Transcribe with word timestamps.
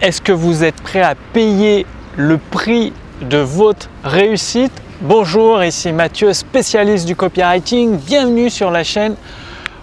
Est-ce 0.00 0.22
que 0.22 0.32
vous 0.32 0.64
êtes 0.64 0.80
prêt 0.80 1.02
à 1.02 1.14
payer 1.14 1.84
le 2.16 2.38
prix 2.38 2.94
de 3.20 3.36
votre 3.36 3.90
réussite? 4.02 4.72
Bonjour, 5.02 5.62
ici 5.62 5.92
Mathieu, 5.92 6.32
spécialiste 6.32 7.04
du 7.04 7.14
copywriting. 7.14 7.98
Bienvenue 7.98 8.48
sur 8.48 8.70
la 8.70 8.82
chaîne 8.82 9.14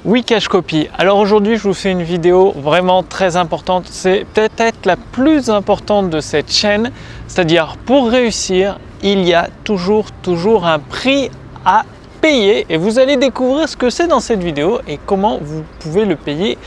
Wikash 0.06 0.48
Copy. 0.48 0.90
Alors 0.98 1.20
aujourd'hui, 1.20 1.56
je 1.58 1.62
vous 1.62 1.76
fais 1.76 1.92
une 1.92 2.02
vidéo 2.02 2.52
vraiment 2.58 3.04
très 3.04 3.38
importante. 3.38 3.86
C'est 3.92 4.26
peut-être 4.34 4.88
la 4.88 4.96
plus 4.96 5.51
importante 5.51 6.10
de 6.10 6.20
cette 6.20 6.52
chaîne. 6.52 6.92
C'est-à-dire, 7.28 7.78
pour 7.86 8.10
réussir, 8.10 8.79
il 9.04 9.24
y 9.24 9.36
a 9.36 9.49
toujours, 9.65 10.12
toujours 10.24 10.65
un 10.65 10.79
prix 10.79 11.29
à 11.63 11.84
payer. 12.22 12.65
Et 12.70 12.78
vous 12.78 12.97
allez 12.97 13.18
découvrir 13.18 13.70
ce 13.70 13.78
que 13.78 13.92
c'est 13.92 14.08
dans 14.08 14.20
cette 14.20 14.42
vidéo 14.42 14.79
et 14.88 14.99
comment 15.06 15.38
vous 15.40 15.63
pouvez 15.79 16.05
le 16.05 16.16
payer 16.16 16.58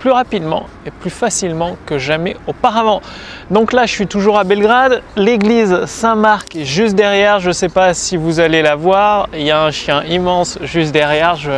plus 0.00 0.10
rapidement 0.10 0.66
et 0.86 0.90
plus 0.90 1.10
facilement 1.10 1.76
que 1.86 1.98
jamais 1.98 2.36
auparavant. 2.46 3.02
Donc 3.50 3.72
là, 3.72 3.84
je 3.84 3.92
suis 3.92 4.06
toujours 4.06 4.38
à 4.38 4.44
Belgrade. 4.44 5.02
L'église 5.14 5.84
Saint-Marc 5.84 6.56
est 6.56 6.64
juste 6.64 6.96
derrière. 6.96 7.38
Je 7.38 7.48
ne 7.48 7.52
sais 7.52 7.68
pas 7.68 7.92
si 7.92 8.16
vous 8.16 8.40
allez 8.40 8.62
la 8.62 8.74
voir. 8.74 9.28
Il 9.34 9.42
y 9.42 9.50
a 9.50 9.62
un 9.62 9.70
chien 9.70 10.02
immense 10.04 10.58
juste 10.62 10.92
derrière. 10.92 11.36
Je, 11.36 11.50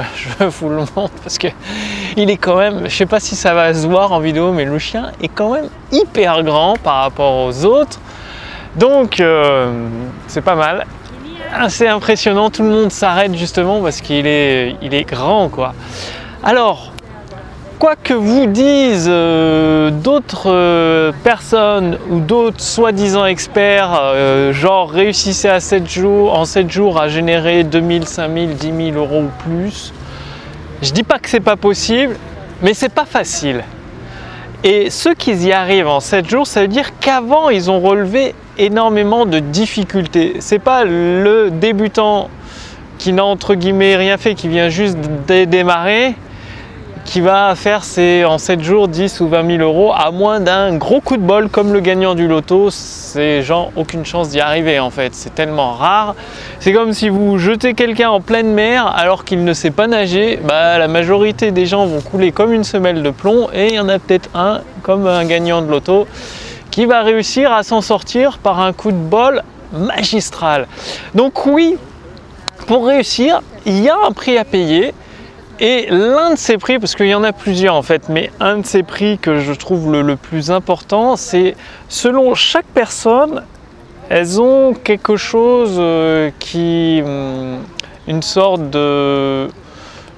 vous 0.45 0.69
le 0.69 0.79
montre 0.97 1.15
parce 1.23 1.39
que 1.39 1.47
il 2.17 2.31
est 2.31 2.37
quand 2.37 2.57
même, 2.57 2.79
je 2.81 2.85
ne 2.85 2.89
sais 2.89 3.07
pas 3.07 3.21
si 3.21 3.37
ça 3.37 3.55
va 3.55 3.73
se 3.73 3.87
voir 3.87 4.13
en 4.13 4.19
vidéo, 4.19 4.53
mais 4.53 4.65
le 4.65 4.79
chien 4.79 5.13
est 5.23 5.29
quand 5.29 5.55
même 5.55 5.69
hyper 5.93 6.43
grand 6.43 6.77
par 6.77 7.03
rapport 7.03 7.47
aux 7.47 7.65
autres. 7.65 8.01
Donc, 8.77 9.21
euh, 9.21 9.73
c'est 10.27 10.43
pas 10.43 10.57
mal. 10.57 10.85
Assez 11.55 11.87
impressionnant. 11.87 12.51
Tout 12.51 12.63
le 12.63 12.71
monde 12.71 12.91
s'arrête 12.91 13.35
justement 13.37 13.81
parce 13.81 14.01
qu'il 14.01 14.27
est, 14.27 14.77
il 14.83 14.95
est 14.95 15.05
grand, 15.05 15.49
quoi. 15.49 15.75
Alors, 16.43 16.92
quoi 17.83 17.97
que 17.97 18.15
vous 18.15 18.47
disent 18.47 19.09
euh, 19.09 19.91
d'autres 19.91 20.53
euh, 20.53 21.11
personnes 21.25 21.99
ou 22.11 22.21
d'autres 22.21 22.61
soi-disant 22.61 23.27
experts, 23.27 23.99
euh, 24.01 24.53
genre 24.53 24.89
réussissez 24.89 25.49
à 25.49 25.59
7 25.59 25.91
jours, 25.91 26.39
en 26.39 26.45
7 26.45 26.71
jours 26.71 27.01
à 27.01 27.09
générer 27.09 27.65
2000, 27.65 28.07
5000, 28.07 28.55
10 28.55 28.93
000 28.93 28.97
euros 28.97 29.23
ou 29.23 29.51
plus, 29.51 29.93
je 30.81 30.93
dis 30.93 31.03
pas 31.03 31.19
que 31.19 31.29
c'est 31.29 31.41
pas 31.41 31.57
possible, 31.57 32.15
mais 32.63 32.73
c'est 32.73 32.89
pas 32.89 33.05
facile. 33.05 33.65
Et 34.63 34.89
ceux 34.89 35.15
qui 35.15 35.33
y 35.33 35.51
arrivent 35.51 35.89
en 35.89 35.99
7 35.99 36.31
jours, 36.31 36.47
ça 36.47 36.61
veut 36.61 36.69
dire 36.69 36.97
qu'avant 37.01 37.51
ils 37.51 37.69
ont 37.69 37.81
relevé 37.81 38.37
énormément 38.59 39.27
de 39.27 39.41
difficultés. 39.41 40.35
C'est 40.39 40.61
pas 40.61 40.85
le 40.85 41.51
débutant 41.51 42.31
qui 42.99 43.13
n'a 43.13 43.25
entre 43.25 43.57
guillemets 43.57 43.97
rien 43.97 44.19
fait, 44.19 44.37
qui 44.37 44.47
vient 44.47 44.69
juste 44.69 44.99
de 45.27 45.47
démarrer 45.47 46.15
qui 47.05 47.21
va 47.21 47.55
faire 47.55 47.85
ses, 47.85 48.25
en 48.25 48.39
7 48.39 48.63
jours 48.63 48.89
10 48.89 49.21
ou 49.21 49.29
20 49.29 49.59
000 49.59 49.63
euros 49.63 49.93
à 49.93 50.11
moins 50.11 50.41
d'un 50.41 50.77
gros 50.77 51.01
coup 51.01 51.17
de 51.17 51.23
bol 51.23 51.49
comme 51.49 51.73
le 51.73 51.81
gagnant 51.81 52.15
du 52.15 52.29
loto. 52.29 52.71
Ces 52.71 53.43
gens, 53.43 53.71
aucune 53.77 54.05
chance 54.05 54.29
d'y 54.29 54.41
arriver 54.41 54.79
en 54.79 54.91
fait. 54.91 55.15
C'est 55.15 55.35
tellement 55.35 55.73
rare. 55.73 56.15
C'est 56.61 56.73
comme 56.73 56.93
si 56.93 57.09
vous 57.09 57.39
jetez 57.39 57.75
quelqu'un 57.75 58.11
en 58.11 58.21
pleine 58.21 58.53
mer 58.53 58.87
alors 58.87 59.25
qu'il 59.25 59.45
ne 59.45 59.53
sait 59.53 59.71
pas 59.71 59.87
nager. 59.87 60.39
Bah, 60.45 60.79
la 60.79 60.89
majorité 60.89 61.51
des 61.51 61.67
gens 61.67 61.87
vont 61.87 62.01
couler 62.01 62.33
comme 62.33 62.53
une 62.53 62.65
semelle 62.65 63.03
de 63.03 63.11
plomb 63.11 63.49
et 63.53 63.69
il 63.69 63.75
y 63.75 63.81
en 63.81 63.89
a 63.89 63.99
peut-être 63.99 64.31
un, 64.35 64.61
comme 64.83 65.07
un 65.07 65.25
gagnant 65.25 65.61
de 65.61 65.71
loto, 65.71 66.07
qui 66.71 66.87
va 66.87 67.03
réussir 67.03 67.53
à 67.53 67.63
s'en 67.63 67.81
sortir 67.81 68.39
par 68.39 68.61
un 68.61 68.73
coup 68.73 68.93
de 68.93 68.97
bol 68.97 69.43
magistral. 69.73 70.67
Donc 71.15 71.47
oui, 71.47 71.77
pour 72.67 72.87
réussir, 72.87 73.41
il 73.67 73.81
y 73.81 73.89
a 73.89 73.97
un 74.07 74.13
prix 74.13 74.39
à 74.39 74.45
payer. 74.45 74.95
Et 75.61 75.87
l'un 75.91 76.31
de 76.31 76.37
ces 76.37 76.59
prix, 76.59 76.79
parce 76.79 76.95
qu'il 76.95 77.07
y 77.07 77.15
en 77.15 77.25
a 77.25 77.33
plusieurs 77.33 77.75
en 77.75 77.83
fait, 77.83 78.09
mais 78.09 78.31
un 78.41 78.59
de 78.59 78.67
ces 78.67 78.83
prix 78.83 79.19
que 79.19 79.39
je 79.39 79.53
trouve 79.53 79.93
le, 79.93 80.17
plus 80.17 80.51
important, 80.51 81.17
c'est 81.17 81.55
selon 81.89 82.35
chaque 82.35 82.67
personne, 82.67 83.43
elles 84.09 84.41
ont 84.41 84.75
quelque 84.75 85.17
chose 85.17 85.77
euh, 85.79 86.31
qui. 86.39 87.01
Hum, 87.05 87.59
une 88.07 88.23
sorte 88.23 88.71
de. 88.71 89.49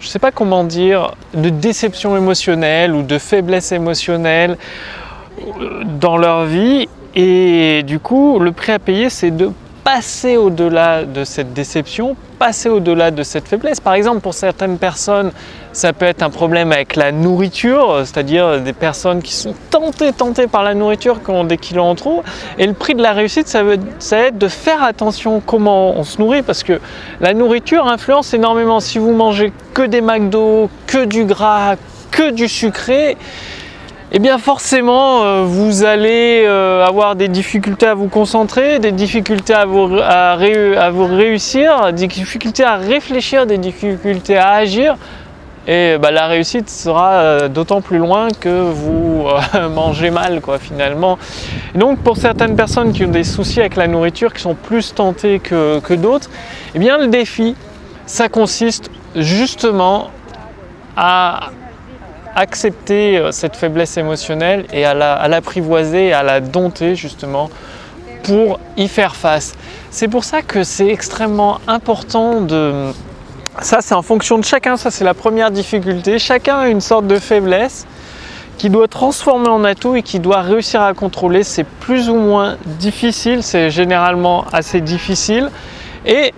Je 0.00 0.08
ne 0.08 0.10
sais 0.10 0.18
pas 0.18 0.32
comment 0.32 0.64
dire, 0.64 1.12
de 1.32 1.48
déception 1.48 2.16
émotionnelle 2.16 2.94
ou 2.94 3.02
de 3.02 3.18
faiblesse 3.18 3.72
émotionnelle 3.72 4.58
euh, 5.40 5.82
dans 5.98 6.16
leur 6.16 6.44
vie. 6.44 6.88
Et 7.14 7.82
du 7.84 8.00
coup, 8.00 8.38
le 8.38 8.52
prix 8.52 8.72
à 8.72 8.78
payer, 8.78 9.08
c'est 9.08 9.30
de 9.30 9.50
passer 9.84 10.38
au-delà 10.38 11.04
de 11.04 11.24
cette 11.24 11.52
déception, 11.52 12.16
passer 12.38 12.70
au-delà 12.70 13.10
de 13.10 13.22
cette 13.22 13.46
faiblesse. 13.46 13.80
Par 13.80 13.92
exemple, 13.92 14.20
pour 14.20 14.32
certaines 14.32 14.78
personnes, 14.78 15.30
ça 15.72 15.92
peut 15.92 16.06
être 16.06 16.22
un 16.22 16.30
problème 16.30 16.72
avec 16.72 16.96
la 16.96 17.12
nourriture, 17.12 17.98
c'est-à-dire 18.00 18.60
des 18.60 18.72
personnes 18.72 19.20
qui 19.20 19.34
sont 19.34 19.54
tentées, 19.70 20.12
tentées 20.12 20.46
par 20.46 20.62
la 20.62 20.72
nourriture, 20.72 21.22
qui 21.22 21.30
ont 21.30 21.44
des 21.44 21.58
kilos 21.58 21.84
en 21.84 21.94
trop. 21.94 22.22
Et 22.58 22.66
le 22.66 22.72
prix 22.72 22.94
de 22.94 23.02
la 23.02 23.12
réussite, 23.12 23.46
ça, 23.46 23.62
ça 23.98 24.16
va 24.16 24.22
être 24.24 24.38
de 24.38 24.48
faire 24.48 24.82
attention 24.82 25.42
comment 25.44 25.90
on 25.98 26.02
se 26.02 26.18
nourrit, 26.18 26.42
parce 26.42 26.62
que 26.62 26.80
la 27.20 27.34
nourriture 27.34 27.86
influence 27.86 28.32
énormément. 28.32 28.80
Si 28.80 28.98
vous 28.98 29.12
mangez 29.12 29.52
que 29.74 29.82
des 29.82 30.00
McDo, 30.00 30.70
que 30.86 31.04
du 31.04 31.24
gras, 31.26 31.76
que 32.10 32.30
du 32.30 32.48
sucré, 32.48 33.18
eh 34.16 34.20
bien 34.20 34.38
forcément, 34.38 35.24
euh, 35.24 35.42
vous 35.42 35.82
allez 35.82 36.44
euh, 36.46 36.86
avoir 36.86 37.16
des 37.16 37.26
difficultés 37.26 37.86
à 37.86 37.94
vous 37.94 38.06
concentrer, 38.06 38.78
des 38.78 38.92
difficultés 38.92 39.54
à 39.54 39.64
vous, 39.64 39.90
à, 40.00 40.90
vous 40.90 41.06
réussir, 41.06 41.92
des 41.92 42.06
difficultés 42.06 42.62
à 42.62 42.76
réfléchir, 42.76 43.44
des 43.44 43.58
difficultés 43.58 44.36
à 44.36 44.52
agir. 44.52 44.96
Et 45.66 45.98
bah, 45.98 46.12
la 46.12 46.28
réussite 46.28 46.70
sera 46.70 47.14
euh, 47.14 47.48
d'autant 47.48 47.80
plus 47.80 47.98
loin 47.98 48.28
que 48.38 48.70
vous 48.70 49.26
mangez 49.74 50.12
mal, 50.12 50.40
quoi, 50.40 50.60
finalement. 50.60 51.18
donc, 51.74 51.98
pour 51.98 52.16
certaines 52.16 52.54
personnes 52.54 52.92
qui 52.92 53.04
ont 53.04 53.10
des 53.10 53.24
soucis 53.24 53.58
avec 53.58 53.74
la 53.74 53.88
nourriture, 53.88 54.32
qui 54.32 54.42
sont 54.42 54.54
plus 54.54 54.94
tentées 54.94 55.40
que, 55.40 55.80
que 55.80 55.94
d'autres, 55.94 56.30
eh 56.76 56.78
bien, 56.78 56.98
le 56.98 57.08
défi, 57.08 57.56
ça 58.06 58.28
consiste 58.28 58.92
justement 59.16 60.10
à 60.96 61.50
accepter 62.34 63.18
euh, 63.18 63.32
cette 63.32 63.56
faiblesse 63.56 63.96
émotionnelle 63.96 64.66
et 64.72 64.84
à 64.84 64.94
l'apprivoiser, 65.28 66.12
à, 66.12 66.20
à 66.20 66.22
la 66.22 66.40
dompter 66.40 66.96
justement 66.96 67.50
pour 68.22 68.58
y 68.76 68.88
faire 68.88 69.14
face. 69.14 69.54
C'est 69.90 70.08
pour 70.08 70.24
ça 70.24 70.42
que 70.42 70.64
c'est 70.64 70.88
extrêmement 70.88 71.60
important 71.66 72.40
de... 72.40 72.90
Ça 73.60 73.78
c'est 73.80 73.94
en 73.94 74.02
fonction 74.02 74.38
de 74.38 74.44
chacun, 74.44 74.76
ça 74.76 74.90
c'est 74.90 75.04
la 75.04 75.14
première 75.14 75.50
difficulté. 75.50 76.18
Chacun 76.18 76.58
a 76.58 76.68
une 76.68 76.80
sorte 76.80 77.06
de 77.06 77.18
faiblesse 77.18 77.86
qui 78.58 78.70
doit 78.70 78.88
transformer 78.88 79.48
en 79.48 79.62
atout 79.62 79.94
et 79.94 80.02
qui 80.02 80.20
doit 80.20 80.40
réussir 80.40 80.80
à 80.82 80.94
contrôler. 80.94 81.44
C'est 81.44 81.64
plus 81.64 82.08
ou 82.08 82.16
moins 82.16 82.56
difficile, 82.64 83.42
c'est 83.42 83.70
généralement 83.70 84.44
assez 84.52 84.80
difficile. 84.80 85.50
Et 86.06 86.32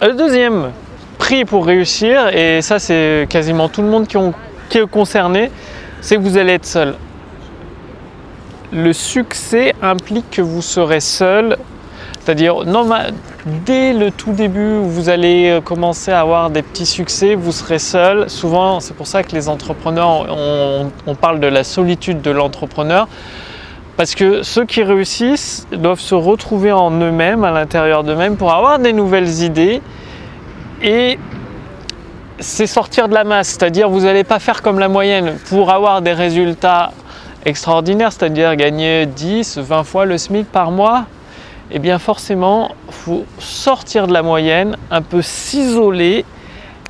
le 0.00 0.12
deuxième 0.12 0.70
prix 1.18 1.44
pour 1.44 1.66
réussir, 1.66 2.28
et 2.28 2.62
ça 2.62 2.78
c'est 2.78 3.26
quasiment 3.28 3.68
tout 3.68 3.82
le 3.82 3.88
monde 3.88 4.06
qui 4.06 4.16
ont 4.16 4.34
est 4.78 4.86
concerné, 4.86 5.50
c'est 6.00 6.16
que 6.16 6.20
vous 6.20 6.36
allez 6.36 6.54
être 6.54 6.66
seul. 6.66 6.94
Le 8.72 8.92
succès 8.92 9.74
implique 9.82 10.30
que 10.30 10.42
vous 10.42 10.62
serez 10.62 11.00
seul, 11.00 11.56
c'est-à-dire 12.20 12.64
dès 13.66 13.92
le 13.92 14.10
tout 14.10 14.32
début 14.32 14.78
vous 14.82 15.08
allez 15.08 15.50
euh, 15.50 15.60
commencer 15.60 16.10
à 16.10 16.20
avoir 16.20 16.50
des 16.50 16.62
petits 16.62 16.86
succès, 16.86 17.34
vous 17.34 17.52
serez 17.52 17.78
seul. 17.78 18.28
Souvent, 18.30 18.80
c'est 18.80 18.94
pour 18.94 19.06
ça 19.06 19.22
que 19.22 19.32
les 19.32 19.48
entrepreneurs, 19.48 20.26
on, 20.30 20.90
on 21.06 21.14
parle 21.14 21.40
de 21.40 21.46
la 21.46 21.64
solitude 21.64 22.22
de 22.22 22.30
l'entrepreneur. 22.30 23.06
Parce 23.96 24.16
que 24.16 24.42
ceux 24.42 24.64
qui 24.64 24.82
réussissent 24.82 25.68
doivent 25.70 26.00
se 26.00 26.16
retrouver 26.16 26.72
en 26.72 26.90
eux-mêmes, 26.90 27.44
à 27.44 27.52
l'intérieur 27.52 28.02
d'eux-mêmes, 28.02 28.36
pour 28.36 28.52
avoir 28.52 28.80
des 28.80 28.92
nouvelles 28.92 29.42
idées 29.42 29.80
et 30.82 31.18
c'est 32.40 32.66
sortir 32.66 33.08
de 33.08 33.14
la 33.14 33.24
masse, 33.24 33.48
c'est-à-dire 33.48 33.88
vous 33.88 34.00
n'allez 34.00 34.24
pas 34.24 34.38
faire 34.38 34.62
comme 34.62 34.78
la 34.78 34.88
moyenne 34.88 35.36
pour 35.48 35.70
avoir 35.70 36.02
des 36.02 36.12
résultats 36.12 36.92
extraordinaires, 37.44 38.12
c'est-à-dire 38.12 38.56
gagner 38.56 39.06
10, 39.06 39.58
20 39.58 39.84
fois 39.84 40.04
le 40.04 40.18
SMIC 40.18 40.50
par 40.50 40.70
mois. 40.70 41.04
Eh 41.70 41.78
bien 41.78 41.98
forcément, 41.98 42.72
il 42.88 42.94
faut 42.94 43.24
sortir 43.38 44.06
de 44.06 44.12
la 44.12 44.22
moyenne, 44.22 44.76
un 44.90 45.02
peu 45.02 45.22
s'isoler 45.22 46.24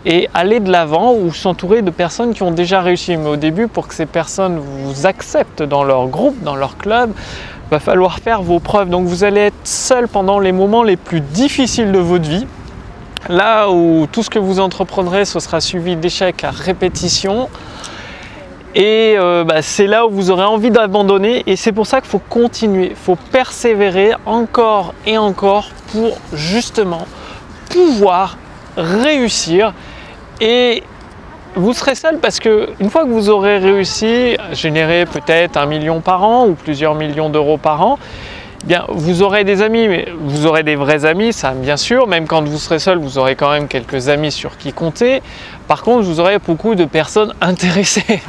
et 0.07 0.29
aller 0.35 0.61
de 0.61 0.71
l'avant 0.71 1.15
ou 1.15 1.33
s'entourer 1.33 1.83
de 1.83 1.91
personnes 1.91 2.35
qui 2.35 2.43
ont 2.43 2.51
déjà 2.51 2.81
réussi. 2.81 3.17
Mais 3.17 3.29
au 3.29 3.37
début, 3.37 3.69
pour 3.69 3.89
que 3.89 3.95
ces 3.95 4.07
personnes 4.07 4.59
vous 4.59 5.07
acceptent 5.07 5.63
dans 5.63 5.85
leur 5.85 6.09
groupe, 6.09 6.43
dans 6.43 6.57
leur 6.57 6.77
club, 6.77 7.13
il 7.15 7.71
va 7.71 7.79
falloir 7.79 8.19
faire 8.19 8.43
vos 8.43 8.59
preuves. 8.59 8.91
Donc 8.91 9.07
vous 9.07 9.25
allez 9.25 9.41
être 9.43 9.55
seul 9.65 10.09
pendant 10.09 10.39
les 10.39 10.53
moments 10.53 10.83
les 10.83 10.97
plus 10.97 11.21
difficiles 11.21 11.93
de 11.93 11.99
votre 11.99 12.29
vie. 12.29 12.47
Là 13.29 13.71
où 13.71 14.07
tout 14.11 14.23
ce 14.23 14.29
que 14.29 14.39
vous 14.39 14.61
entreprendrez, 14.61 15.25
ce 15.25 15.41
sera 15.41 15.61
suivi 15.61 15.97
d'échecs 15.97 16.45
à 16.45 16.51
répétition. 16.51 17.49
Et 18.75 19.15
euh, 19.17 19.45
bah, 19.45 19.63
c'est 19.63 19.87
là 19.87 20.07
où 20.07 20.11
vous 20.11 20.31
aurez 20.31 20.45
envie 20.45 20.71
d'abandonner. 20.71 21.43
Et 21.47 21.57
c'est 21.57 21.73
pour 21.73 21.87
ça 21.87 22.01
qu'il 22.01 22.11
faut 22.11 22.19
continuer, 22.19 22.91
il 22.91 22.97
faut 22.97 23.17
persévérer 23.17 24.13
encore 24.27 24.95
et 25.07 25.17
encore 25.17 25.71
pour 25.93 26.19
justement 26.33 27.07
pouvoir 27.71 28.37
réussir 28.77 29.73
et 30.41 30.83
vous 31.57 31.73
serez 31.73 31.95
seul 31.95 32.19
parce 32.19 32.41
que 32.41 32.71
une 32.81 32.91
fois 32.91 33.05
que 33.05 33.11
vous 33.11 33.31
aurez 33.31 33.59
réussi 33.59 34.37
à 34.39 34.55
générer 34.55 35.07
peut-être 35.07 35.57
un 35.57 35.67
million 35.67 36.01
par 36.01 36.25
an 36.25 36.47
ou 36.49 36.55
plusieurs 36.55 36.97
millions 36.97 37.31
d'euros 37.31 37.59
par 37.59 37.87
an, 37.87 37.99
bien, 38.65 38.85
vous 38.89 39.23
aurez 39.23 39.45
des 39.45 39.63
amis, 39.63 39.89
mais 39.89 40.09
vous 40.19 40.47
aurez 40.47 40.63
des 40.63 40.77
vrais 40.77 41.05
amis, 41.05 41.33
ça 41.33 41.53
bien 41.53 41.77
sûr. 41.77 42.07
Même 42.07 42.27
quand 42.27 42.43
vous 42.43 42.59
serez 42.59 42.79
seul, 42.79 42.99
vous 42.99 43.19
aurez 43.19 43.37
quand 43.37 43.51
même 43.51 43.69
quelques 43.69 44.09
amis 44.09 44.33
sur 44.33 44.57
qui 44.57 44.73
compter. 44.73 45.23
Par 45.69 45.83
contre, 45.83 46.05
vous 46.05 46.21
aurez 46.21 46.39
beaucoup 46.39 46.75
de 46.75 46.85
personnes 46.85 47.33
intéressées, 47.41 48.23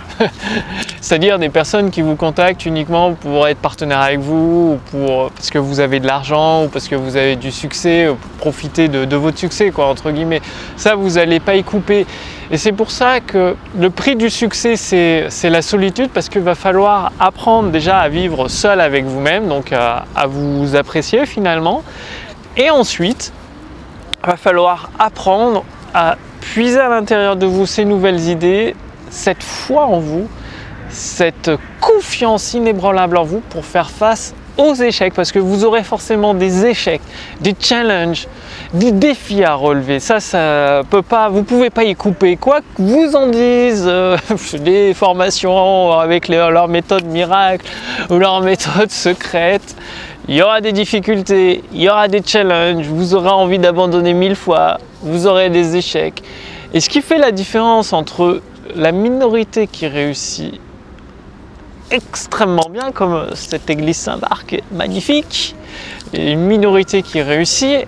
c'est-à-dire 1.02 1.40
des 1.40 1.50
personnes 1.50 1.92
qui 1.92 2.02
vous 2.02 2.16
contactent 2.16 2.66
uniquement 2.66 3.14
pour 3.14 3.48
être 3.48 3.60
partenaire 3.60 4.00
avec 4.00 4.20
vous, 4.20 4.76
ou 4.76 4.80
pour, 4.92 5.32
parce 5.32 5.50
que 5.50 5.58
vous 5.58 5.80
avez 5.80 6.00
de 6.00 6.08
l'argent, 6.08 6.66
ou 6.66 6.68
parce 6.70 6.88
que 6.88 6.96
vous 6.96 7.18
avez 7.18 7.36
du 7.36 7.52
succès, 7.52 8.08
pour 8.08 8.52
profiter 8.52 8.88
de, 8.88 9.06
de 9.06 9.16
votre 9.16 9.38
succès, 9.38 9.72
quoi, 9.72 9.88
entre 9.88 10.12
guillemets. 10.12 10.42
Ça, 10.78 10.96
vous 10.96 11.12
n'allez 11.12 11.40
pas 11.40 11.56
y 11.56 11.64
couper. 11.64 12.06
Et 12.52 12.58
c'est 12.58 12.72
pour 12.72 12.92
ça 12.92 13.22
que 13.22 13.56
le 13.78 13.90
prix 13.90 14.16
du 14.16 14.30
succès, 14.30 14.76
c'est 14.76 15.50
la 15.50 15.62
solitude, 15.62 16.10
parce 16.14 16.30
qu'il 16.30 16.42
va 16.42 16.56
falloir 16.56 17.12
apprendre 17.20 17.70
déjà 17.70 18.00
à 18.00 18.10
vivre 18.10 18.48
seul 18.48 18.82
avec 18.82 19.06
vous-même, 19.06 19.48
donc 19.48 19.74
à, 19.74 20.06
vous 20.28 20.76
apprécier 20.76 21.26
finalement. 21.26 21.84
Et 22.56 22.70
ensuite, 22.70 23.34
il 24.24 24.28
va 24.28 24.38
falloir 24.38 24.92
apprendre 25.00 25.64
à 25.94 26.18
puiser 26.40 26.80
à 26.80 26.90
l'intérieur 26.90 27.36
de 27.36 27.46
vous 27.46 27.66
ces 27.66 27.86
nouvelles 27.86 28.30
idées, 28.30 28.76
cette 29.10 29.44
foi 29.44 29.86
en 29.86 30.00
vous, 30.00 30.30
cette 30.90 31.52
confiance 31.82 32.54
inébranlable 32.54 33.18
en 33.18 33.24
vous 33.24 33.40
pour 33.40 33.66
faire 33.66 33.90
face 33.90 34.36
aux 34.58 34.74
échecs 34.74 35.14
parce 35.14 35.32
que 35.32 35.40
vous 35.40 35.66
aurez 35.66 35.84
forcément 35.84 36.34
des 36.34 36.66
échecs, 36.66 37.02
des 37.42 37.56
challenges, 37.60 38.28
des 38.74 38.92
défis 38.92 39.44
à 39.44 39.56
relever. 39.56 40.00
Ça, 40.00 40.20
ça 40.20 40.82
peut 40.90 41.02
pas, 41.02 41.30
vous 41.30 41.44
pouvez 41.44 41.70
pas 41.70 41.84
y 41.84 41.96
couper. 41.96 42.36
Quoi 42.38 42.62
que 42.62 42.82
vous 42.82 43.16
en 43.16 43.28
disent 43.28 43.88
euh, 43.88 44.18
des 44.60 44.94
formations 44.94 45.92
avec 45.92 46.28
leur 46.28 46.68
méthode 46.68 47.06
miracle 47.06 47.66
ou 48.10 48.16
leur 48.16 48.42
méthode 48.42 48.92
secrète, 48.92 49.76
il 50.28 50.36
y 50.36 50.42
aura 50.42 50.60
des 50.60 50.72
difficultés, 50.72 51.64
il 51.72 51.82
y 51.82 51.90
aura 51.90 52.08
des 52.08 52.22
challenges, 52.26 52.88
vous 52.88 53.14
aurez 53.14 53.30
envie 53.30 53.60
d'abandonner 53.60 54.14
mille 54.14 54.36
fois, 54.36 54.80
vous 55.02 55.28
aurez 55.28 55.50
des 55.50 55.76
échecs. 55.76 56.24
Et 56.74 56.80
ce 56.80 56.90
qui 56.90 57.02
fait 57.02 57.20
la 57.20 57.32
différence 57.32 57.94
entre 57.94 58.42
la 58.76 58.92
minorité 58.92 59.68
qui 59.68 59.88
réussit 59.88 60.60
extrêmement 61.92 62.70
bien, 62.70 62.92
comme 62.92 63.28
cette 63.36 63.70
église 63.70 63.98
Saint-Marc 63.98 64.62
magnifique, 64.72 65.56
et 66.14 66.32
une 66.32 66.42
minorité 66.42 67.02
qui 67.02 67.22
réussit 67.22 67.86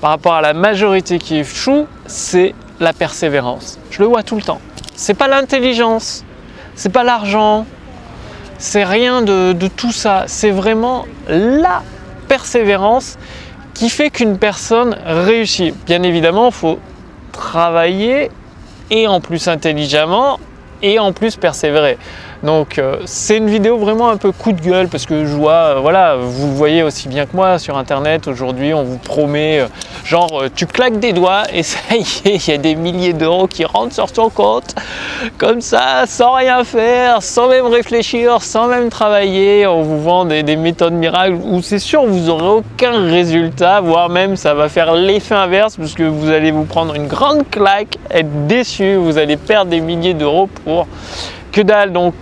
par 0.00 0.10
rapport 0.10 0.34
à 0.34 0.40
la 0.40 0.52
majorité 0.52 1.18
qui 1.18 1.38
échoue, 1.38 1.86
c'est 2.06 2.54
la 2.80 2.92
persévérance. 2.92 3.78
Je 3.90 4.02
le 4.02 4.08
vois 4.08 4.22
tout 4.22 4.36
le 4.36 4.42
temps. 4.42 4.60
C'est 4.94 5.14
pas 5.14 5.28
l'intelligence, 5.28 6.24
c'est 6.74 6.92
pas 6.92 7.04
l'argent, 7.04 7.66
c'est 8.58 8.84
rien 8.84 9.22
de, 9.22 9.52
de, 9.52 9.68
tout 9.68 9.92
ça. 9.92 10.24
C'est 10.26 10.50
vraiment 10.50 11.06
la 11.28 11.82
persévérance 12.28 13.18
qui 13.74 13.90
fait 13.90 14.10
qu'une 14.10 14.38
personne 14.38 14.96
réussit. 15.04 15.74
Bien 15.84 16.02
évidemment, 16.02 16.46
il 16.46 16.54
faut 16.54 16.78
travailler 17.32 18.30
et 18.90 19.06
en 19.06 19.20
plus 19.20 19.48
intelligemment 19.48 20.38
et 20.82 20.98
en 20.98 21.12
plus 21.12 21.36
persévérer. 21.36 21.98
Donc 22.42 22.78
euh, 22.78 22.96
c'est 23.06 23.38
une 23.38 23.48
vidéo 23.48 23.78
vraiment 23.78 24.10
un 24.10 24.16
peu 24.16 24.32
coup 24.32 24.52
de 24.52 24.60
gueule 24.60 24.88
parce 24.88 25.06
que 25.06 25.24
je 25.24 25.34
vois, 25.34 25.52
euh, 25.52 25.78
voilà, 25.80 26.16
vous 26.16 26.48
le 26.48 26.52
voyez 26.52 26.82
aussi 26.82 27.08
bien 27.08 27.26
que 27.26 27.34
moi 27.34 27.58
sur 27.58 27.78
internet 27.78 28.28
aujourd'hui, 28.28 28.74
on 28.74 28.84
vous 28.84 28.98
promet 28.98 29.60
euh, 29.60 29.66
genre 30.04 30.44
tu 30.54 30.66
claques 30.66 30.98
des 30.98 31.12
doigts 31.12 31.44
et 31.52 31.62
ça 31.62 31.78
y 31.94 32.00
est, 32.28 32.46
il 32.46 32.50
y 32.50 32.52
a 32.52 32.58
des 32.58 32.74
milliers 32.74 33.14
d'euros 33.14 33.46
qui 33.46 33.64
rentrent 33.64 33.94
sur 33.94 34.12
ton 34.12 34.28
compte 34.28 34.74
comme 35.38 35.60
ça, 35.60 36.04
sans 36.06 36.32
rien 36.32 36.62
faire, 36.64 37.22
sans 37.22 37.48
même 37.48 37.66
réfléchir, 37.66 38.42
sans 38.42 38.68
même 38.68 38.90
travailler. 38.90 39.66
On 39.66 39.82
vous 39.82 40.02
vend 40.02 40.24
des, 40.24 40.42
des 40.42 40.56
méthodes 40.56 40.92
miracles 40.92 41.38
où 41.42 41.62
c'est 41.62 41.78
sûr 41.78 42.04
vous 42.04 42.26
n'aurez 42.26 42.48
aucun 42.48 43.08
résultat, 43.08 43.80
voire 43.80 44.08
même 44.10 44.36
ça 44.36 44.54
va 44.54 44.68
faire 44.68 44.94
l'effet 44.94 45.34
inverse 45.34 45.76
parce 45.76 45.94
que 45.94 46.02
vous 46.02 46.30
allez 46.30 46.50
vous 46.50 46.64
prendre 46.64 46.94
une 46.94 47.06
grande 47.06 47.48
claque, 47.50 47.96
être 48.10 48.46
déçu, 48.46 48.96
vous 48.96 49.16
allez 49.18 49.36
perdre 49.36 49.70
des 49.70 49.80
milliers 49.80 50.14
d'euros 50.14 50.48
pour 50.64 50.86
que 51.52 51.62
dalle. 51.62 51.92
Donc 51.92 52.14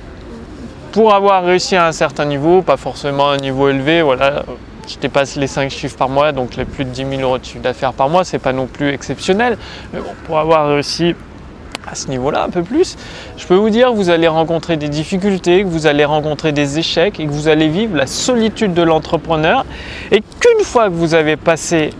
pour 0.94 1.12
avoir 1.12 1.42
réussi 1.42 1.74
à 1.74 1.88
un 1.88 1.92
certain 1.92 2.24
niveau, 2.24 2.62
pas 2.62 2.76
forcément 2.76 3.28
un 3.28 3.36
niveau 3.36 3.68
élevé, 3.68 4.00
voilà, 4.00 4.44
je 4.86 4.96
dépasse 4.96 5.34
les 5.34 5.48
5 5.48 5.68
chiffres 5.68 5.96
par 5.96 6.08
mois, 6.08 6.30
donc 6.30 6.54
les 6.54 6.64
plus 6.64 6.84
de 6.84 6.90
10 6.90 7.16
000 7.16 7.22
euros 7.22 7.36
de 7.36 7.44
chiffre 7.44 7.62
d'affaires 7.62 7.92
par 7.92 8.08
mois, 8.08 8.22
c'est 8.22 8.38
pas 8.38 8.52
non 8.52 8.66
plus 8.66 8.90
exceptionnel. 8.90 9.58
Mais 9.92 9.98
bon, 9.98 10.14
pour 10.24 10.38
avoir 10.38 10.68
réussi 10.68 11.16
à 11.90 11.96
ce 11.96 12.06
niveau-là 12.06 12.44
un 12.44 12.48
peu 12.48 12.62
plus, 12.62 12.96
je 13.36 13.44
peux 13.44 13.56
vous 13.56 13.70
dire 13.70 13.88
que 13.88 13.96
vous 13.96 14.08
allez 14.08 14.28
rencontrer 14.28 14.76
des 14.76 14.88
difficultés, 14.88 15.64
que 15.64 15.68
vous 15.68 15.88
allez 15.88 16.04
rencontrer 16.04 16.52
des 16.52 16.78
échecs 16.78 17.18
et 17.18 17.26
que 17.26 17.32
vous 17.32 17.48
allez 17.48 17.66
vivre 17.66 17.96
la 17.96 18.06
solitude 18.06 18.72
de 18.72 18.82
l'entrepreneur 18.82 19.66
et 20.12 20.20
qu'une 20.20 20.64
fois 20.64 20.84
que 20.84 20.94
vous 20.94 21.14
avez 21.14 21.34
passé 21.34 21.90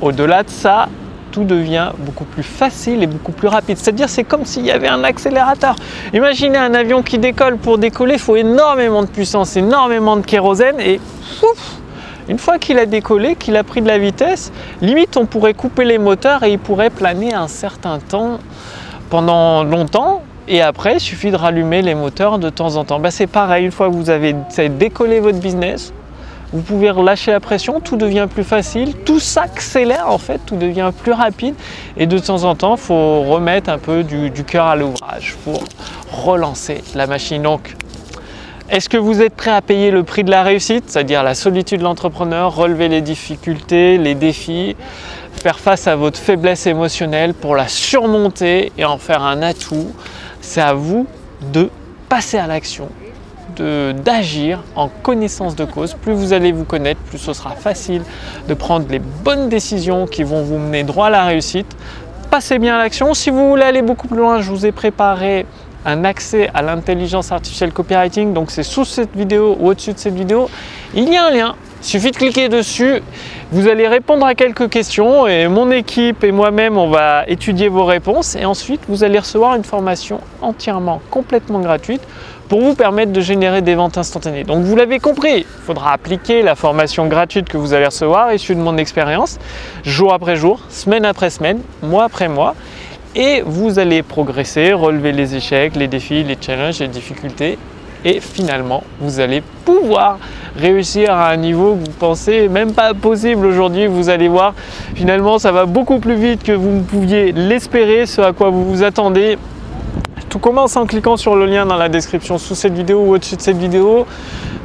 au-delà 0.00 0.42
de 0.42 0.48
ça, 0.48 0.88
tout 1.32 1.44
devient 1.44 1.90
beaucoup 1.98 2.24
plus 2.24 2.44
facile 2.44 3.02
et 3.02 3.08
beaucoup 3.08 3.32
plus 3.32 3.48
rapide. 3.48 3.76
C'est-à-dire 3.78 4.08
c'est 4.08 4.22
comme 4.22 4.44
s'il 4.44 4.64
y 4.64 4.70
avait 4.70 4.88
un 4.88 5.02
accélérateur. 5.02 5.74
Imaginez 6.14 6.58
un 6.58 6.74
avion 6.74 7.02
qui 7.02 7.18
décolle. 7.18 7.56
Pour 7.56 7.78
décoller, 7.78 8.14
il 8.14 8.20
faut 8.20 8.36
énormément 8.36 9.02
de 9.02 9.08
puissance, 9.08 9.56
énormément 9.56 10.16
de 10.16 10.24
kérosène 10.24 10.78
et 10.78 11.00
une 12.28 12.38
fois 12.38 12.58
qu'il 12.58 12.78
a 12.78 12.86
décollé, 12.86 13.34
qu'il 13.34 13.56
a 13.56 13.64
pris 13.64 13.82
de 13.82 13.88
la 13.88 13.98
vitesse, 13.98 14.52
limite 14.80 15.16
on 15.16 15.26
pourrait 15.26 15.54
couper 15.54 15.84
les 15.84 15.98
moteurs 15.98 16.44
et 16.44 16.52
il 16.52 16.58
pourrait 16.58 16.90
planer 16.90 17.34
un 17.34 17.48
certain 17.48 17.98
temps 17.98 18.38
pendant 19.10 19.64
longtemps 19.64 20.22
et 20.48 20.60
après, 20.60 20.94
il 20.94 21.00
suffit 21.00 21.30
de 21.30 21.36
rallumer 21.36 21.82
les 21.82 21.94
moteurs 21.94 22.38
de 22.38 22.50
temps 22.50 22.76
en 22.76 22.84
temps. 22.84 22.98
Ben, 22.98 23.10
c'est 23.10 23.26
pareil, 23.26 23.64
une 23.64 23.70
fois 23.70 23.88
que 23.88 23.94
vous 23.94 24.10
avez 24.10 24.34
décollé 24.70 25.20
votre 25.20 25.38
business, 25.38 25.92
vous 26.52 26.60
pouvez 26.60 26.90
relâcher 26.90 27.30
la 27.30 27.40
pression, 27.40 27.80
tout 27.80 27.96
devient 27.96 28.28
plus 28.32 28.44
facile, 28.44 28.94
tout 28.94 29.20
s'accélère 29.20 30.08
en 30.08 30.18
fait, 30.18 30.40
tout 30.44 30.56
devient 30.56 30.90
plus 31.02 31.12
rapide. 31.12 31.54
Et 31.96 32.06
de 32.06 32.18
temps 32.18 32.44
en 32.44 32.54
temps, 32.54 32.76
il 32.76 32.80
faut 32.80 33.22
remettre 33.22 33.70
un 33.70 33.78
peu 33.78 34.02
du, 34.02 34.30
du 34.30 34.44
cœur 34.44 34.66
à 34.66 34.76
l'ouvrage 34.76 35.36
pour 35.44 35.64
relancer 36.10 36.82
la 36.94 37.06
machine. 37.06 37.42
Donc, 37.42 37.74
est-ce 38.68 38.88
que 38.88 38.96
vous 38.96 39.20
êtes 39.22 39.34
prêt 39.34 39.50
à 39.50 39.62
payer 39.62 39.90
le 39.90 40.02
prix 40.02 40.24
de 40.24 40.30
la 40.30 40.42
réussite, 40.42 40.84
c'est-à-dire 40.88 41.22
la 41.22 41.34
solitude 41.34 41.78
de 41.78 41.84
l'entrepreneur, 41.84 42.54
relever 42.54 42.88
les 42.88 43.00
difficultés, 43.00 43.98
les 43.98 44.14
défis, 44.14 44.76
faire 45.32 45.58
face 45.58 45.86
à 45.86 45.96
votre 45.96 46.18
faiblesse 46.18 46.66
émotionnelle 46.66 47.34
pour 47.34 47.56
la 47.56 47.68
surmonter 47.68 48.72
et 48.78 48.84
en 48.84 48.98
faire 48.98 49.22
un 49.22 49.42
atout? 49.42 49.92
C'est 50.40 50.60
à 50.60 50.74
vous 50.74 51.06
de 51.52 51.70
passer 52.08 52.38
à 52.38 52.46
l'action 52.46 52.88
d'agir 53.60 54.62
en 54.76 54.88
connaissance 54.88 55.56
de 55.56 55.64
cause. 55.64 55.94
Plus 55.94 56.12
vous 56.12 56.32
allez 56.32 56.52
vous 56.52 56.64
connaître, 56.64 57.00
plus 57.00 57.18
ce 57.18 57.32
sera 57.32 57.50
facile 57.50 58.02
de 58.48 58.54
prendre 58.54 58.86
les 58.88 58.98
bonnes 58.98 59.48
décisions 59.48 60.06
qui 60.06 60.22
vont 60.22 60.42
vous 60.42 60.58
mener 60.58 60.84
droit 60.84 61.06
à 61.06 61.10
la 61.10 61.24
réussite. 61.24 61.76
Passez 62.30 62.58
bien 62.58 62.76
à 62.76 62.78
l'action. 62.78 63.12
Si 63.14 63.30
vous 63.30 63.48
voulez 63.48 63.64
aller 63.64 63.82
beaucoup 63.82 64.08
plus 64.08 64.18
loin, 64.18 64.40
je 64.40 64.50
vous 64.50 64.64
ai 64.64 64.72
préparé 64.72 65.46
un 65.84 66.04
accès 66.04 66.50
à 66.54 66.62
l'intelligence 66.62 67.32
artificielle 67.32 67.72
copywriting. 67.72 68.32
Donc 68.32 68.50
c'est 68.50 68.62
sous 68.62 68.84
cette 68.84 69.14
vidéo 69.14 69.56
ou 69.60 69.68
au-dessus 69.68 69.92
de 69.92 69.98
cette 69.98 70.14
vidéo. 70.14 70.48
Il 70.94 71.12
y 71.12 71.16
a 71.16 71.26
un 71.26 71.30
lien. 71.30 71.54
Il 71.82 71.88
suffit 71.88 72.12
de 72.12 72.16
cliquer 72.16 72.48
dessus. 72.48 73.02
Vous 73.50 73.66
allez 73.66 73.88
répondre 73.88 74.24
à 74.24 74.36
quelques 74.36 74.70
questions 74.70 75.26
et 75.26 75.48
mon 75.48 75.72
équipe 75.72 76.22
et 76.22 76.30
moi-même, 76.30 76.78
on 76.78 76.88
va 76.88 77.24
étudier 77.26 77.68
vos 77.68 77.84
réponses. 77.84 78.36
Et 78.36 78.44
ensuite, 78.44 78.82
vous 78.88 79.02
allez 79.02 79.18
recevoir 79.18 79.56
une 79.56 79.64
formation 79.64 80.20
entièrement, 80.40 81.02
complètement 81.10 81.58
gratuite 81.58 82.00
pour 82.48 82.60
vous 82.60 82.74
permettre 82.74 83.12
de 83.12 83.20
générer 83.20 83.62
des 83.62 83.74
ventes 83.74 83.98
instantanées. 83.98 84.44
Donc 84.44 84.62
vous 84.62 84.76
l'avez 84.76 85.00
compris, 85.00 85.38
il 85.38 85.64
faudra 85.66 85.92
appliquer 85.92 86.42
la 86.42 86.54
formation 86.54 87.08
gratuite 87.08 87.48
que 87.48 87.56
vous 87.56 87.72
allez 87.72 87.86
recevoir, 87.86 88.32
issue 88.32 88.54
de 88.54 88.60
mon 88.60 88.76
expérience, 88.76 89.38
jour 89.84 90.14
après 90.14 90.36
jour, 90.36 90.60
semaine 90.68 91.04
après 91.04 91.30
semaine, 91.30 91.60
mois 91.82 92.04
après 92.04 92.28
mois, 92.28 92.54
et 93.16 93.42
vous 93.44 93.78
allez 93.78 94.02
progresser, 94.02 94.72
relever 94.72 95.12
les 95.12 95.34
échecs, 95.34 95.74
les 95.76 95.88
défis, 95.88 96.22
les 96.22 96.36
challenges, 96.40 96.78
les 96.78 96.88
difficultés, 96.88 97.58
et 98.04 98.20
finalement 98.20 98.82
vous 99.00 99.20
allez 99.20 99.42
pouvoir 99.64 100.18
réussir 100.56 101.12
à 101.12 101.30
un 101.30 101.36
niveau 101.36 101.74
que 101.74 101.84
vous 101.84 101.96
pensez 101.98 102.48
même 102.48 102.72
pas 102.72 102.94
possible 102.94 103.46
aujourd'hui. 103.46 103.86
Vous 103.86 104.08
allez 104.08 104.28
voir, 104.28 104.54
finalement 104.94 105.38
ça 105.38 105.52
va 105.52 105.66
beaucoup 105.66 105.98
plus 105.98 106.16
vite 106.16 106.42
que 106.42 106.52
vous 106.52 106.70
ne 106.70 106.82
pouviez 106.82 107.32
l'espérer, 107.32 108.06
ce 108.06 108.20
à 108.20 108.32
quoi 108.32 108.50
vous 108.50 108.64
vous 108.64 108.82
attendez. 108.82 109.38
Tout 110.28 110.38
commence 110.38 110.76
en 110.76 110.86
cliquant 110.86 111.16
sur 111.16 111.36
le 111.36 111.46
lien 111.46 111.66
dans 111.66 111.76
la 111.76 111.88
description 111.88 112.38
sous 112.38 112.54
cette 112.54 112.72
vidéo 112.72 113.00
ou 113.00 113.14
au-dessus 113.14 113.36
de 113.36 113.42
cette 113.42 113.58
vidéo 113.58 114.06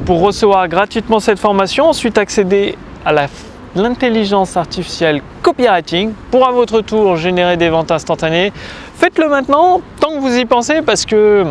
pour 0.06 0.20
recevoir 0.20 0.66
gratuitement 0.68 1.20
cette 1.20 1.38
formation. 1.38 1.86
Ensuite, 1.88 2.16
accéder 2.16 2.76
à 3.04 3.12
l'intelligence 3.74 4.56
artificielle 4.56 5.20
copywriting 5.42 6.12
pour 6.30 6.46
à 6.48 6.52
votre 6.52 6.80
tour 6.80 7.16
générer 7.16 7.58
des 7.58 7.68
ventes 7.68 7.90
instantanées. 7.90 8.52
Faites-le 8.96 9.28
maintenant 9.28 9.82
tant 10.00 10.14
que 10.14 10.20
vous 10.20 10.36
y 10.36 10.46
pensez 10.46 10.80
parce 10.80 11.04
que 11.04 11.44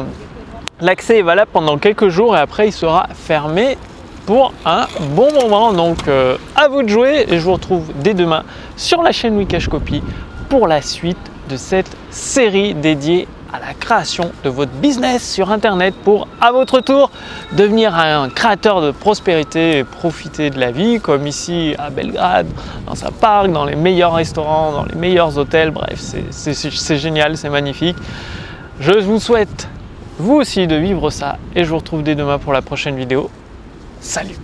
l'accès 0.81 1.19
est 1.19 1.23
valable 1.23 1.51
pendant 1.51 1.77
quelques 1.77 2.09
jours 2.09 2.35
et 2.35 2.39
après 2.39 2.67
il 2.67 2.71
sera 2.71 3.07
fermé 3.13 3.77
pour 4.25 4.53
un 4.65 4.87
bon 5.11 5.31
moment. 5.33 5.73
Donc 5.73 6.07
euh, 6.07 6.37
à 6.55 6.67
vous 6.67 6.83
de 6.83 6.89
jouer 6.89 7.25
et 7.27 7.39
je 7.39 7.43
vous 7.43 7.53
retrouve 7.53 7.91
dès 7.95 8.13
demain 8.13 8.43
sur 8.75 9.01
la 9.01 9.11
chaîne 9.11 9.37
Wikash 9.37 9.67
Copy 9.67 10.03
pour 10.49 10.67
la 10.67 10.81
suite 10.81 11.17
de 11.49 11.57
cette 11.57 11.95
série 12.09 12.73
dédiée 12.73 13.27
à 13.53 13.59
la 13.59 13.73
création 13.73 14.31
de 14.43 14.49
votre 14.49 14.71
business 14.73 15.27
sur 15.33 15.51
Internet 15.51 15.95
pour, 16.03 16.27
à 16.41 16.51
votre 16.51 16.81
tour, 16.81 17.09
devenir 17.53 17.95
un 17.95 18.29
créateur 18.29 18.81
de 18.81 18.91
prospérité 18.91 19.77
et 19.77 19.83
profiter 19.85 20.49
de 20.49 20.59
la 20.59 20.71
vie, 20.71 20.99
comme 20.99 21.25
ici 21.27 21.73
à 21.77 21.89
Belgrade, 21.89 22.47
dans 22.85 22.95
sa 22.95 23.09
parc, 23.11 23.51
dans 23.51 23.65
les 23.65 23.75
meilleurs 23.75 24.13
restaurants, 24.13 24.73
dans 24.73 24.85
les 24.85 24.95
meilleurs 24.95 25.37
hôtels. 25.37 25.71
Bref, 25.71 25.97
c'est 26.29 26.97
génial, 26.97 27.37
c'est 27.37 27.49
magnifique. 27.49 27.95
Je 28.79 28.91
vous 28.91 29.19
souhaite, 29.19 29.69
vous 30.19 30.35
aussi, 30.35 30.65
de 30.67 30.75
vivre 30.75 31.09
ça 31.09 31.37
et 31.55 31.63
je 31.63 31.69
vous 31.69 31.77
retrouve 31.77 32.03
dès 32.03 32.15
demain 32.15 32.39
pour 32.39 32.53
la 32.53 32.61
prochaine 32.61 32.95
vidéo. 32.95 33.29
Salut 34.01 34.37